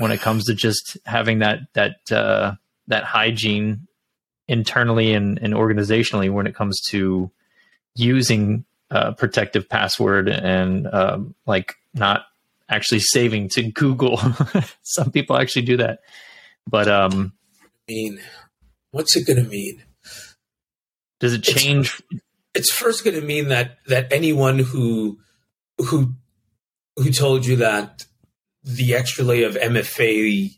when 0.00 0.12
it 0.12 0.20
comes 0.20 0.46
to 0.46 0.54
just 0.54 0.96
having 1.04 1.40
that 1.40 1.58
that 1.74 1.96
uh, 2.10 2.54
that 2.86 3.04
hygiene 3.04 3.86
internally 4.48 5.12
and, 5.12 5.38
and 5.42 5.52
organizationally 5.52 6.32
when 6.32 6.46
it 6.46 6.54
comes 6.54 6.80
to 6.80 7.30
using 7.94 8.64
uh, 8.90 9.12
protective 9.12 9.68
password 9.68 10.28
and 10.28 10.88
um, 10.90 11.34
like 11.46 11.74
not 11.92 12.22
actually 12.68 13.00
saving 13.00 13.50
to 13.50 13.62
Google. 13.62 14.18
Some 14.82 15.10
people 15.12 15.36
actually 15.36 15.62
do 15.62 15.76
that, 15.76 16.00
but 16.66 16.88
um, 16.88 17.34
I 17.88 17.92
mean, 17.92 18.20
what's 18.92 19.14
it 19.16 19.26
going 19.26 19.44
to 19.44 19.48
mean? 19.48 19.82
Does 21.20 21.34
it 21.34 21.42
change? 21.42 22.02
It's, 22.10 22.22
it's 22.54 22.72
first 22.72 23.04
going 23.04 23.20
to 23.20 23.26
mean 23.26 23.48
that 23.48 23.76
that 23.86 24.10
anyone 24.10 24.60
who 24.60 25.18
who 25.76 26.14
who 26.96 27.10
told 27.10 27.44
you 27.44 27.56
that 27.56 28.06
the 28.62 28.94
extra 28.94 29.24
layer 29.24 29.46
of 29.46 29.54
MFA 29.54 30.56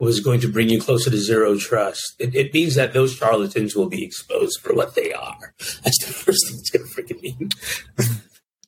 was 0.00 0.20
going 0.20 0.40
to 0.40 0.48
bring 0.48 0.68
you 0.68 0.80
closer 0.80 1.10
to 1.10 1.16
zero 1.16 1.56
trust. 1.56 2.14
It, 2.18 2.34
it, 2.34 2.54
means 2.54 2.76
that 2.76 2.92
those 2.92 3.14
charlatans 3.14 3.74
will 3.74 3.88
be 3.88 4.04
exposed 4.04 4.60
for 4.60 4.72
what 4.72 4.94
they 4.94 5.12
are. 5.12 5.54
That's 5.82 6.04
the 6.04 6.12
first 6.12 6.46
thing 6.46 6.58
it's 6.58 6.70
going 6.70 6.86
to 6.86 6.94
freaking 6.94 7.22
mean. 7.22 7.50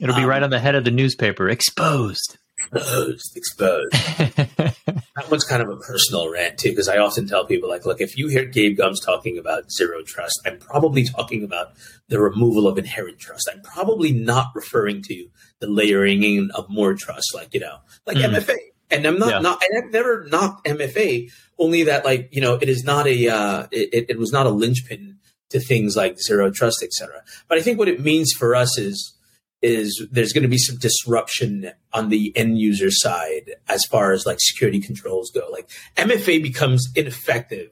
It'll 0.00 0.16
be 0.16 0.22
um, 0.22 0.28
right 0.28 0.42
on 0.42 0.50
the 0.50 0.58
head 0.58 0.74
of 0.74 0.84
the 0.84 0.90
newspaper. 0.90 1.48
Exposed. 1.48 2.38
Exposed. 2.72 3.36
Exposed. 3.36 3.92
that 4.56 5.30
one's 5.30 5.44
kind 5.44 5.62
of 5.62 5.68
a 5.68 5.76
personal 5.76 6.30
rant 6.30 6.58
too, 6.58 6.70
because 6.70 6.88
I 6.88 6.98
often 6.98 7.26
tell 7.26 7.44
people, 7.46 7.68
like, 7.68 7.86
look, 7.86 8.00
if 8.00 8.16
you 8.16 8.28
hear 8.28 8.44
Gabe 8.44 8.76
Gumbs 8.76 9.00
talking 9.04 9.38
about 9.38 9.70
zero 9.70 10.02
trust, 10.02 10.40
I'm 10.46 10.58
probably 10.58 11.04
talking 11.04 11.42
about 11.42 11.72
the 12.08 12.20
removal 12.20 12.66
of 12.66 12.78
inherent 12.78 13.18
trust. 13.18 13.48
I'm 13.52 13.62
probably 13.62 14.12
not 14.12 14.46
referring 14.54 15.02
to 15.02 15.28
the 15.60 15.66
layering 15.66 16.22
in 16.22 16.50
of 16.54 16.68
more 16.68 16.94
trust, 16.94 17.34
like 17.34 17.54
you 17.54 17.60
know, 17.60 17.78
like 18.06 18.16
mm. 18.16 18.34
MFA. 18.34 18.56
And 18.90 19.06
I'm 19.06 19.18
not 19.18 19.30
yeah. 19.30 19.38
not 19.38 19.62
and 19.62 19.84
I've 19.84 19.92
never 19.92 20.24
knocked 20.24 20.66
MFA. 20.66 21.30
Only 21.58 21.84
that 21.84 22.04
like 22.04 22.28
you 22.32 22.40
know 22.40 22.54
it 22.54 22.68
is 22.68 22.82
not 22.82 23.06
a 23.06 23.28
uh, 23.28 23.66
it, 23.70 24.06
it 24.10 24.18
was 24.18 24.32
not 24.32 24.46
a 24.46 24.50
linchpin 24.50 25.18
to 25.50 25.60
things 25.60 25.96
like 25.96 26.18
zero 26.20 26.50
trust, 26.50 26.82
etc. 26.82 27.22
But 27.48 27.58
I 27.58 27.62
think 27.62 27.78
what 27.78 27.88
it 27.88 28.00
means 28.00 28.32
for 28.32 28.54
us 28.54 28.78
is 28.78 29.14
is 29.62 30.06
there's 30.10 30.32
going 30.32 30.42
to 30.42 30.48
be 30.48 30.58
some 30.58 30.76
disruption 30.76 31.70
on 31.92 32.08
the 32.08 32.36
end 32.36 32.58
user 32.58 32.90
side 32.90 33.54
as 33.68 33.84
far 33.84 34.12
as 34.12 34.24
like 34.26 34.38
security 34.40 34.80
controls 34.80 35.30
go. 35.30 35.46
Like 35.50 35.68
MFA 35.96 36.42
becomes 36.42 36.88
ineffective 36.94 37.70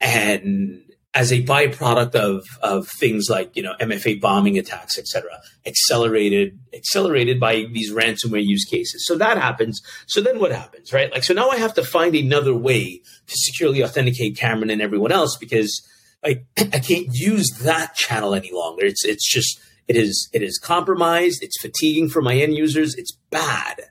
and 0.00 0.82
as 1.14 1.32
a 1.32 1.42
byproduct 1.42 2.14
of 2.14 2.44
of 2.62 2.86
things 2.86 3.28
like 3.28 3.56
you 3.56 3.62
know 3.62 3.74
MFA 3.80 4.20
bombing 4.20 4.58
attacks, 4.58 4.98
etc., 4.98 5.30
accelerated 5.66 6.58
accelerated 6.72 7.40
by 7.40 7.66
these 7.72 7.92
ransomware 7.92 8.44
use 8.44 8.64
cases. 8.64 9.04
So 9.06 9.16
that 9.16 9.38
happens. 9.38 9.80
So 10.06 10.20
then 10.20 10.38
what 10.38 10.52
happens, 10.52 10.92
right? 10.92 11.10
Like 11.12 11.24
so 11.24 11.34
now 11.34 11.48
I 11.48 11.56
have 11.56 11.74
to 11.74 11.82
find 11.82 12.14
another 12.14 12.54
way 12.54 13.02
to 13.26 13.34
securely 13.36 13.82
authenticate 13.82 14.36
Cameron 14.36 14.70
and 14.70 14.82
everyone 14.82 15.10
else 15.10 15.36
because 15.36 15.82
I 16.24 16.42
I 16.58 16.78
can't 16.78 17.08
use 17.10 17.50
that 17.62 17.94
channel 17.94 18.34
any 18.34 18.52
longer. 18.52 18.84
It's 18.84 19.04
it's 19.04 19.28
just 19.28 19.58
it 19.88 19.96
is 19.96 20.28
it 20.32 20.42
is 20.42 20.58
compromised. 20.58 21.42
It's 21.42 21.60
fatiguing 21.60 22.08
for 22.08 22.22
my 22.22 22.36
end 22.36 22.54
users. 22.54 22.94
It's 22.94 23.12
bad. 23.30 23.90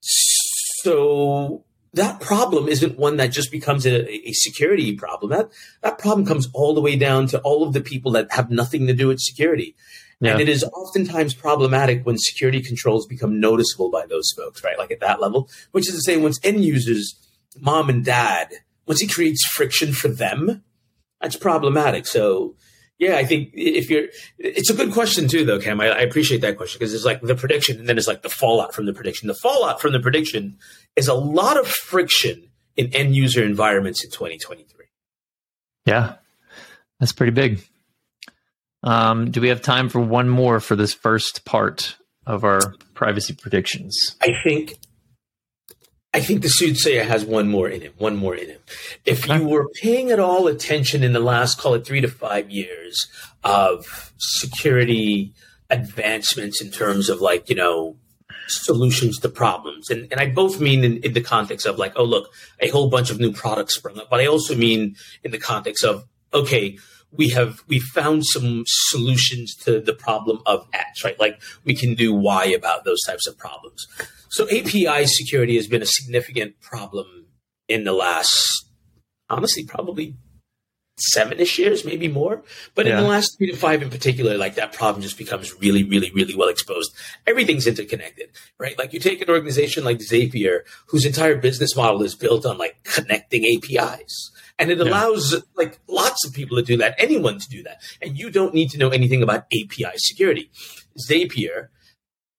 So 0.00 1.64
that 1.92 2.20
problem 2.20 2.68
isn't 2.68 2.98
one 2.98 3.16
that 3.18 3.28
just 3.28 3.50
becomes 3.50 3.84
a, 3.84 4.10
a, 4.10 4.32
security 4.32 4.96
problem. 4.96 5.30
That 5.30 5.50
that 5.82 5.98
problem 5.98 6.26
comes 6.26 6.48
all 6.54 6.74
the 6.74 6.80
way 6.80 6.96
down 6.96 7.26
to 7.28 7.40
all 7.40 7.62
of 7.62 7.74
the 7.74 7.80
people 7.80 8.12
that 8.12 8.32
have 8.32 8.50
nothing 8.50 8.86
to 8.86 8.94
do 8.94 9.08
with 9.08 9.20
security. 9.20 9.76
Yeah. 10.20 10.32
And 10.32 10.40
it 10.40 10.48
is 10.48 10.64
oftentimes 10.64 11.34
problematic 11.34 12.04
when 12.04 12.18
security 12.18 12.60
controls 12.60 13.06
become 13.06 13.40
noticeable 13.40 13.90
by 13.90 14.06
those 14.06 14.30
folks, 14.36 14.62
right? 14.62 14.78
Like 14.78 14.90
at 14.90 15.00
that 15.00 15.20
level, 15.20 15.48
which 15.72 15.88
is 15.88 15.94
to 15.94 16.02
say, 16.02 16.18
once 16.18 16.38
end 16.42 16.62
users, 16.62 17.14
mom 17.58 17.88
and 17.88 18.04
dad, 18.04 18.52
once 18.86 19.00
he 19.00 19.06
creates 19.06 19.46
friction 19.46 19.92
for 19.92 20.08
them, 20.08 20.62
that's 21.20 21.36
problematic. 21.36 22.06
So 22.06 22.54
yeah, 23.00 23.16
I 23.16 23.24
think 23.24 23.50
if 23.54 23.88
you're, 23.88 24.08
it's 24.38 24.68
a 24.68 24.74
good 24.74 24.92
question 24.92 25.26
too, 25.26 25.46
though, 25.46 25.58
Cam. 25.58 25.80
I, 25.80 25.86
I 25.86 26.00
appreciate 26.00 26.42
that 26.42 26.58
question 26.58 26.78
because 26.78 26.92
it's 26.92 27.06
like 27.06 27.22
the 27.22 27.34
prediction 27.34 27.78
and 27.80 27.88
then 27.88 27.96
it's 27.96 28.06
like 28.06 28.20
the 28.20 28.28
fallout 28.28 28.74
from 28.74 28.84
the 28.84 28.92
prediction. 28.92 29.26
The 29.26 29.34
fallout 29.34 29.80
from 29.80 29.92
the 29.92 30.00
prediction 30.00 30.58
is 30.96 31.08
a 31.08 31.14
lot 31.14 31.58
of 31.58 31.66
friction 31.66 32.50
in 32.76 32.94
end 32.94 33.16
user 33.16 33.42
environments 33.42 34.04
in 34.04 34.10
2023. 34.10 34.84
Yeah, 35.86 36.16
that's 37.00 37.12
pretty 37.12 37.32
big. 37.32 37.64
Um, 38.82 39.30
do 39.30 39.40
we 39.40 39.48
have 39.48 39.62
time 39.62 39.88
for 39.88 40.00
one 40.00 40.28
more 40.28 40.60
for 40.60 40.76
this 40.76 40.92
first 40.92 41.46
part 41.46 41.96
of 42.26 42.44
our 42.44 42.74
privacy 42.92 43.32
predictions? 43.32 44.14
I 44.20 44.32
think 44.44 44.74
I 46.12 46.20
think 46.20 46.42
the 46.42 46.48
soothsayer 46.48 47.04
has 47.04 47.24
one 47.24 47.48
more 47.48 47.68
in 47.68 47.82
him, 47.82 47.92
one 47.98 48.16
more 48.16 48.34
in 48.34 48.48
him. 48.48 48.58
If 49.04 49.28
you 49.28 49.46
were 49.46 49.68
paying 49.80 50.10
at 50.10 50.18
all 50.18 50.48
attention 50.48 51.04
in 51.04 51.12
the 51.12 51.20
last, 51.20 51.58
call 51.58 51.74
it 51.74 51.86
three 51.86 52.00
to 52.00 52.08
five 52.08 52.50
years 52.50 53.06
of 53.44 54.12
security 54.18 55.32
advancements 55.70 56.60
in 56.60 56.72
terms 56.72 57.08
of 57.08 57.20
like, 57.20 57.48
you 57.48 57.54
know, 57.54 57.96
solutions 58.48 59.20
to 59.20 59.28
problems. 59.28 59.88
And, 59.88 60.08
and 60.10 60.20
I 60.20 60.30
both 60.30 60.60
mean 60.60 60.82
in, 60.82 60.96
in 60.98 61.12
the 61.12 61.20
context 61.20 61.64
of 61.64 61.78
like, 61.78 61.92
oh, 61.94 62.04
look, 62.04 62.32
a 62.58 62.68
whole 62.70 62.90
bunch 62.90 63.10
of 63.10 63.20
new 63.20 63.32
products 63.32 63.76
sprung 63.76 63.98
up, 63.98 64.10
but 64.10 64.18
I 64.18 64.26
also 64.26 64.56
mean 64.56 64.96
in 65.22 65.30
the 65.30 65.38
context 65.38 65.84
of, 65.84 66.06
okay, 66.34 66.76
we 67.12 67.28
have 67.30 67.62
we 67.66 67.80
found 67.80 68.24
some 68.26 68.64
solutions 68.66 69.54
to 69.64 69.80
the 69.80 69.92
problem 69.92 70.40
of 70.46 70.66
X, 70.72 71.04
right? 71.04 71.18
Like 71.18 71.40
we 71.64 71.74
can 71.74 71.94
do 71.94 72.14
Y 72.14 72.46
about 72.46 72.84
those 72.84 73.00
types 73.06 73.26
of 73.26 73.36
problems. 73.36 73.86
So 74.30 74.44
API 74.44 75.06
security 75.06 75.56
has 75.56 75.66
been 75.66 75.82
a 75.82 75.86
significant 75.86 76.60
problem 76.60 77.26
in 77.68 77.84
the 77.84 77.92
last, 77.92 78.68
honestly, 79.28 79.64
probably 79.64 80.14
seven-ish 81.00 81.58
years, 81.58 81.84
maybe 81.84 82.08
more. 82.08 82.42
But 82.74 82.86
yeah. 82.86 82.98
in 82.98 83.04
the 83.04 83.08
last 83.08 83.36
three 83.38 83.50
to 83.50 83.56
five 83.56 83.82
in 83.82 83.90
particular, 83.90 84.36
like 84.36 84.54
that 84.54 84.72
problem 84.72 85.02
just 85.02 85.18
becomes 85.18 85.54
really, 85.60 85.82
really, 85.82 86.10
really 86.12 86.36
well 86.36 86.48
exposed. 86.48 86.94
Everything's 87.26 87.66
interconnected, 87.66 88.30
right? 88.58 88.78
Like 88.78 88.92
you 88.92 89.00
take 89.00 89.20
an 89.20 89.30
organization 89.30 89.84
like 89.84 89.98
Zapier, 89.98 90.60
whose 90.86 91.06
entire 91.06 91.36
business 91.36 91.74
model 91.76 92.02
is 92.02 92.14
built 92.14 92.46
on 92.46 92.58
like 92.58 92.82
connecting 92.84 93.44
APIs. 93.44 94.30
And 94.60 94.70
it 94.70 94.80
allows 94.80 95.32
yeah. 95.32 95.40
like 95.56 95.78
lots 95.88 96.24
of 96.26 96.34
people 96.34 96.56
to 96.56 96.62
do 96.62 96.76
that, 96.76 96.94
anyone 96.98 97.38
to 97.38 97.48
do 97.48 97.62
that. 97.62 97.82
And 98.02 98.18
you 98.18 98.30
don't 98.30 98.54
need 98.54 98.70
to 98.70 98.78
know 98.78 98.90
anything 98.90 99.22
about 99.22 99.46
API 99.46 99.96
security. 99.96 100.50
Zapier 101.08 101.68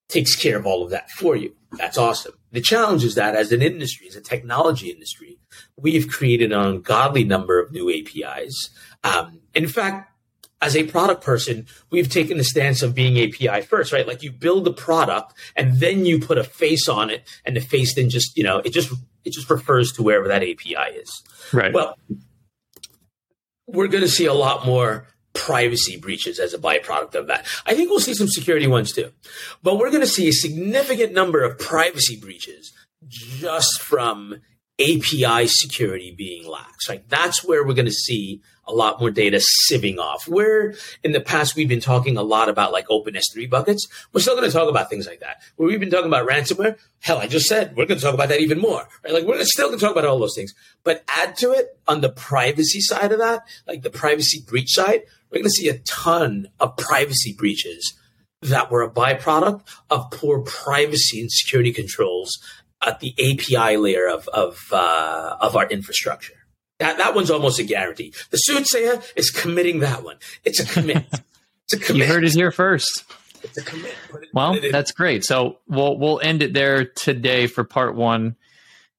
takes 0.08 0.36
care 0.36 0.58
of 0.58 0.68
all 0.68 0.84
of 0.84 0.92
that 0.92 1.10
for 1.10 1.36
you. 1.36 1.56
That's 1.72 1.98
awesome. 1.98 2.34
The 2.52 2.62
challenge 2.62 3.04
is 3.04 3.16
that 3.16 3.36
as 3.36 3.52
an 3.52 3.62
industry, 3.62 4.08
as 4.08 4.16
a 4.16 4.22
technology 4.22 4.90
industry, 4.90 5.40
we've 5.78 6.10
created 6.10 6.52
an 6.52 6.60
ungodly 6.60 7.24
number 7.24 7.60
of 7.60 7.72
new 7.72 7.90
APIs. 7.90 8.70
Um, 9.04 9.40
in 9.56 9.68
fact, 9.68 10.11
as 10.62 10.76
a 10.76 10.84
product 10.84 11.24
person, 11.24 11.66
we've 11.90 12.10
taken 12.10 12.38
the 12.38 12.44
stance 12.44 12.84
of 12.84 12.94
being 12.94 13.20
API 13.20 13.62
first, 13.62 13.92
right? 13.92 14.08
Like 14.08 14.22
you 14.22 14.32
build 14.32 14.64
the 14.64 14.74
product 14.74 15.34
and 15.56 15.80
then 15.80 16.06
you 16.06 16.20
put 16.20 16.38
a 16.38 16.44
face 16.44 16.88
on 16.88 17.10
it, 17.10 17.28
and 17.46 17.56
the 17.56 17.62
face 17.62 17.96
then 17.96 18.10
just, 18.10 18.38
you 18.38 18.44
know, 18.44 18.60
it 18.60 18.72
just 18.72 18.94
it 19.26 19.34
just 19.34 19.50
refers 19.50 19.92
to 19.94 20.04
wherever 20.04 20.28
that 20.28 20.44
API 20.44 20.96
is. 20.96 21.24
Right. 21.52 21.74
Well, 21.74 21.98
we're 23.68 23.88
going 23.88 24.04
to 24.04 24.10
see 24.10 24.26
a 24.26 24.34
lot 24.34 24.66
more 24.66 25.08
privacy 25.34 25.98
breaches 25.98 26.40
as 26.40 26.54
a 26.54 26.58
byproduct 26.58 27.16
of 27.16 27.28
that. 27.28 27.46
I 27.66 27.74
think 27.74 27.90
we'll 27.90 28.00
see 28.00 28.14
some 28.14 28.28
security 28.28 28.68
ones 28.68 28.92
too, 28.92 29.12
but 29.64 29.78
we're 29.78 29.90
going 29.90 30.02
to 30.02 30.08
see 30.08 30.28
a 30.28 30.34
significant 30.34 31.14
number 31.14 31.42
of 31.42 31.58
privacy 31.58 32.20
breaches 32.20 32.74
just 33.08 33.82
from 33.82 34.42
API 34.80 35.48
security 35.48 36.14
being 36.16 36.48
lax. 36.48 36.90
Right? 36.90 37.08
That's 37.08 37.44
where 37.44 37.66
we're 37.66 37.74
going 37.74 37.86
to 37.86 37.92
see 37.92 38.42
a 38.72 38.74
lot 38.74 39.00
more 39.00 39.12
data 39.12 39.42
sieving 39.70 39.98
off. 39.98 40.28
Where 40.28 40.74
in 41.04 41.12
the 41.12 41.22
past 41.22 41.56
we've 41.56 41.68
been 41.68 41.82
talking 41.82 42.18
a 42.18 42.24
lot 42.24 42.50
about 42.50 42.72
like 42.72 42.86
open 42.90 43.14
S3 43.14 43.50
buckets, 43.50 43.88
we're 44.14 44.22
still 44.22 44.36
going 44.36 44.50
to 44.50 44.56
talk 44.56 44.70
about 44.70 44.90
things 44.90 45.08
like 45.08 45.20
that. 45.20 45.42
Where 45.56 45.68
we've 45.68 45.80
been 45.80 45.90
talking 45.90 46.08
about 46.08 46.28
ransomware, 46.28 46.78
hell, 47.00 47.18
I 47.18 47.28
just 47.28 47.48
said 47.48 47.76
we're 47.76 47.86
going 47.86 48.00
to 48.00 48.04
talk 48.04 48.14
about 48.14 48.30
that 48.30 48.40
even 48.40 48.60
more. 48.60 48.88
Right? 49.04 49.14
Like 49.14 49.26
we're 49.26 49.44
still 49.44 49.68
going 49.68 49.80
to 49.80 49.86
talk 49.86 49.96
about 49.96 50.06
all 50.06 50.20
those 50.20 50.36
things, 50.36 50.54
but 50.84 51.04
add 51.08 51.36
to 51.38 51.52
it 51.52 51.78
on 51.88 52.02
the 52.02 52.10
privacy 52.10 52.82
side 52.82 53.12
of 53.12 53.20
that, 53.20 53.44
like 53.68 53.82
the 53.82 53.90
privacy 53.90 54.44
breach 54.48 54.72
side, 54.72 55.04
we're 55.30 55.40
going 55.40 55.44
to 55.46 55.50
see 55.50 55.70
a 55.70 55.80
ton 55.80 56.48
of 56.60 56.78
privacy 56.78 57.34
breaches 57.34 57.98
that 58.42 58.72
were 58.72 58.82
a 58.82 58.90
byproduct 58.90 59.62
of 59.90 60.10
poor 60.12 60.40
privacy 60.40 61.22
and 61.22 61.32
security 61.32 61.72
controls 61.72 62.40
at 62.82 63.00
the 63.00 63.14
API 63.20 63.78
layer 63.78 64.08
of 64.08 64.28
of 64.30 64.60
uh, 64.72 65.38
of 65.40 65.56
our 65.56 65.68
infrastructure. 65.68 66.34
That 66.82 66.98
that 66.98 67.14
one's 67.14 67.30
almost 67.30 67.60
a 67.60 67.64
guarantee. 67.64 68.12
The 68.32 68.38
soothsayer 68.38 69.02
is 69.16 69.30
committing 69.30 69.80
that 69.82 70.04
one. 70.04 70.18
It's 70.44 70.60
a 70.60 70.66
commit. 70.66 71.06
it's 71.66 71.74
a 71.74 71.78
commit. 71.80 72.08
You 72.08 72.14
heard 72.14 72.24
it 72.24 72.34
here 72.34 72.52
first. 72.52 73.06
It's 73.44 73.56
a 73.58 73.62
commit. 73.64 73.94
It, 74.16 74.30
well, 74.34 74.58
that's 74.72 74.92
great. 74.92 75.24
So 75.24 75.60
we'll 75.68 76.00
we'll 76.00 76.20
end 76.20 76.42
it 76.42 76.54
there 76.54 76.86
today 76.86 77.46
for 77.46 77.64
part 77.64 77.96
one. 77.96 78.36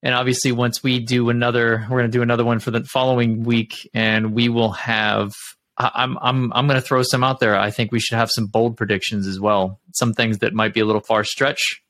And 0.01 0.15
obviously, 0.15 0.53
once 0.53 0.81
we 0.83 1.01
do 1.01 1.29
another, 1.29 1.85
we're 1.91 1.99
going 1.99 2.11
to 2.11 2.17
do 2.17 2.23
another 2.23 2.45
one 2.45 2.61
for 2.61 2.71
the 2.71 2.85
following 2.85 3.43
week, 3.43 3.91
and 3.93 4.33
we 4.33 4.49
will 4.49 4.73
have. 4.73 5.33
I'm 5.77 6.19
I'm 6.19 6.53
I'm 6.53 6.69
going 6.69 6.81
to 6.81 6.87
throw 6.87 7.03
some 7.03 7.25
out 7.25 7.41
there. 7.41 7.59
I 7.59 7.73
think 7.73 7.91
we 7.91 7.99
should 7.99 8.17
have 8.17 8.31
some 8.31 8.47
bold 8.47 8.77
predictions 8.77 9.27
as 9.27 9.41
well. 9.41 9.81
Some 9.93 10.13
things 10.13 10.39
that 10.39 10.55
might 10.55 10.73
be 10.73 10.81
a 10.81 10.85
little 10.85 11.01
far 11.01 11.25
stretch. 11.25 11.83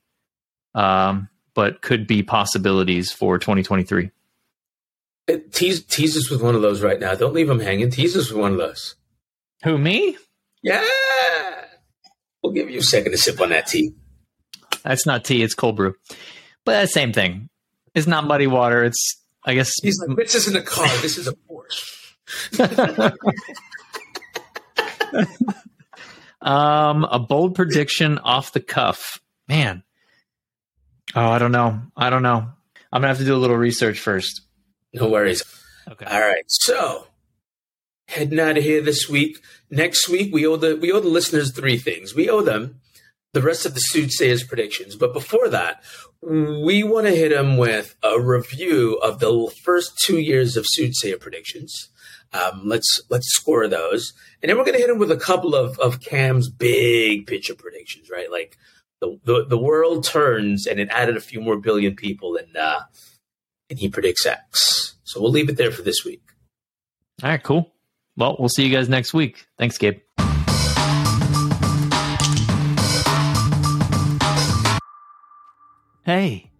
Um, 0.73 1.29
but 1.53 1.81
could 1.83 2.07
be 2.07 2.23
possibilities 2.23 3.11
for 3.11 3.37
2023. 3.37 4.09
Tease, 5.51 5.83
tease 5.85 6.17
us 6.17 6.29
with 6.29 6.41
one 6.41 6.55
of 6.55 6.61
those 6.61 6.81
right 6.81 6.99
now. 6.99 7.15
Don't 7.15 7.33
leave 7.33 7.47
them 7.47 7.59
hanging. 7.59 7.89
Tease 7.89 8.15
us 8.17 8.29
with 8.31 8.39
one 8.39 8.51
of 8.53 8.57
those. 8.57 8.95
Who, 9.63 9.77
me? 9.77 10.17
Yeah. 10.61 10.83
We'll 12.41 12.53
give 12.53 12.69
you 12.69 12.79
a 12.79 12.83
second 12.83 13.11
to 13.11 13.17
sip 13.17 13.39
on 13.39 13.49
that 13.49 13.67
tea. 13.67 13.91
That's 14.83 15.05
not 15.05 15.23
tea, 15.23 15.43
it's 15.43 15.53
cold 15.53 15.77
brew. 15.77 15.95
But 16.65 16.73
that's 16.73 16.93
same 16.93 17.13
thing. 17.13 17.49
It's 17.95 18.07
not 18.07 18.25
muddy 18.25 18.47
water. 18.47 18.83
It's, 18.83 19.23
I 19.45 19.53
guess. 19.53 19.71
He's 19.81 19.99
like, 20.05 20.17
this 20.17 20.35
isn't 20.35 20.55
a 20.55 20.61
car. 20.61 20.87
This 21.01 21.17
is 21.17 21.27
a 21.27 21.33
Porsche. 21.33 23.13
um, 26.41 27.05
a 27.05 27.19
bold 27.19 27.55
prediction 27.55 28.17
off 28.19 28.51
the 28.51 28.59
cuff. 28.59 29.21
Man, 29.47 29.83
Oh, 31.15 31.29
I 31.29 31.37
don't 31.37 31.51
know. 31.51 31.79
I 31.95 32.09
don't 32.09 32.23
know. 32.23 32.47
I'm 32.91 33.01
gonna 33.01 33.07
have 33.07 33.19
to 33.19 33.25
do 33.25 33.35
a 33.35 33.37
little 33.37 33.57
research 33.57 33.99
first. 33.99 34.41
No 34.93 35.09
worries. 35.09 35.43
Okay. 35.89 36.05
All 36.05 36.21
right. 36.21 36.43
So 36.47 37.07
heading 38.07 38.39
out 38.39 38.57
of 38.57 38.63
here 38.63 38.81
this 38.81 39.09
week. 39.09 39.37
Next 39.69 40.07
week 40.07 40.33
we 40.33 40.45
owe 40.45 40.55
the 40.55 40.75
we 40.75 40.91
owe 40.91 40.99
the 40.99 41.09
listeners 41.09 41.51
three 41.51 41.77
things. 41.77 42.15
We 42.15 42.29
owe 42.29 42.41
them 42.41 42.79
the 43.33 43.41
rest 43.41 43.65
of 43.65 43.73
the 43.73 43.79
soothsayers 43.79 44.43
predictions. 44.43 44.95
But 44.95 45.13
before 45.13 45.49
that, 45.49 45.83
we 46.21 46.83
want 46.83 47.07
to 47.07 47.15
hit 47.15 47.29
them 47.29 47.57
with 47.57 47.95
a 48.03 48.21
review 48.21 48.99
of 49.03 49.19
the 49.19 49.51
first 49.63 49.97
two 49.97 50.19
years 50.19 50.55
of 50.55 50.65
soothsayer 50.69 51.17
predictions. 51.17 51.89
Um, 52.31 52.61
let's 52.65 53.01
let's 53.09 53.27
score 53.33 53.67
those, 53.67 54.13
and 54.41 54.49
then 54.49 54.57
we're 54.57 54.65
going 54.65 54.73
to 54.73 54.79
hit 54.79 54.87
them 54.87 54.99
with 54.99 55.11
a 55.11 55.17
couple 55.17 55.55
of 55.55 55.77
of 55.79 55.99
Cam's 55.99 56.49
big 56.49 57.27
picture 57.27 57.55
predictions, 57.55 58.09
right? 58.09 58.31
Like 58.31 58.57
the, 59.03 59.19
the, 59.25 59.45
the 59.49 59.57
world 59.57 60.05
turns 60.05 60.65
and 60.65 60.79
it 60.79 60.87
added 60.89 61.17
a 61.17 61.21
few 61.21 61.41
more 61.41 61.57
billion 61.57 61.95
people 61.95 62.37
and 62.37 62.55
uh, 62.55 62.81
and 63.73 63.79
he 63.79 63.89
predicts 63.89 64.23
X. 64.23 64.97
So 65.03 65.19
we'll 65.19 65.31
leave 65.31 65.49
it 65.49 65.57
there 65.57 65.71
for 65.71 65.81
this 65.81 66.05
week. 66.05 66.21
All 67.23 67.29
right, 67.29 67.41
cool. 67.41 67.73
Well, 68.15 68.35
we'll 68.37 68.49
see 68.49 68.63
you 68.63 68.71
guys 68.71 68.87
next 68.87 69.15
week. 69.15 69.47
Thanks, 69.57 69.79
Gabe. 69.79 69.99
Hey, 76.05 76.51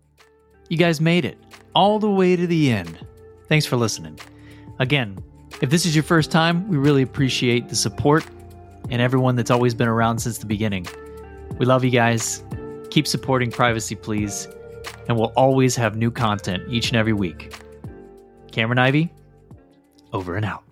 you 0.69 0.78
guys 0.78 0.99
made 0.99 1.23
it 1.23 1.38
all 1.76 1.99
the 1.99 2.10
way 2.10 2.36
to 2.36 2.47
the 2.47 2.71
end. 2.71 2.97
Thanks 3.47 3.67
for 3.67 3.76
listening. 3.76 4.19
Again, 4.80 5.23
if 5.62 5.69
this 5.69 5.86
is 5.86 5.95
your 5.95 6.04
first 6.04 6.32
time, 6.32 6.67
we 6.67 6.78
really 6.78 7.04
appreciate 7.04 7.69
the 7.69 7.76
support 7.76 8.26
and 8.89 9.04
everyone 9.04 9.36
that's 9.36 9.52
always 9.52 9.76
been 9.76 9.88
around 9.88 10.17
since 10.17 10.39
the 10.39 10.47
beginning. 10.47 10.88
We 11.60 11.67
love 11.67 11.84
you 11.84 11.91
guys. 11.91 12.43
Keep 12.89 13.06
supporting 13.06 13.52
Privacy 13.52 13.93
Please, 13.93 14.47
and 15.07 15.17
we'll 15.17 15.33
always 15.35 15.75
have 15.75 15.95
new 15.95 16.11
content 16.11 16.63
each 16.69 16.89
and 16.89 16.97
every 16.97 17.13
week. 17.13 17.55
Cameron 18.51 18.79
Ivy, 18.79 19.11
over 20.11 20.35
and 20.35 20.45
out. 20.45 20.63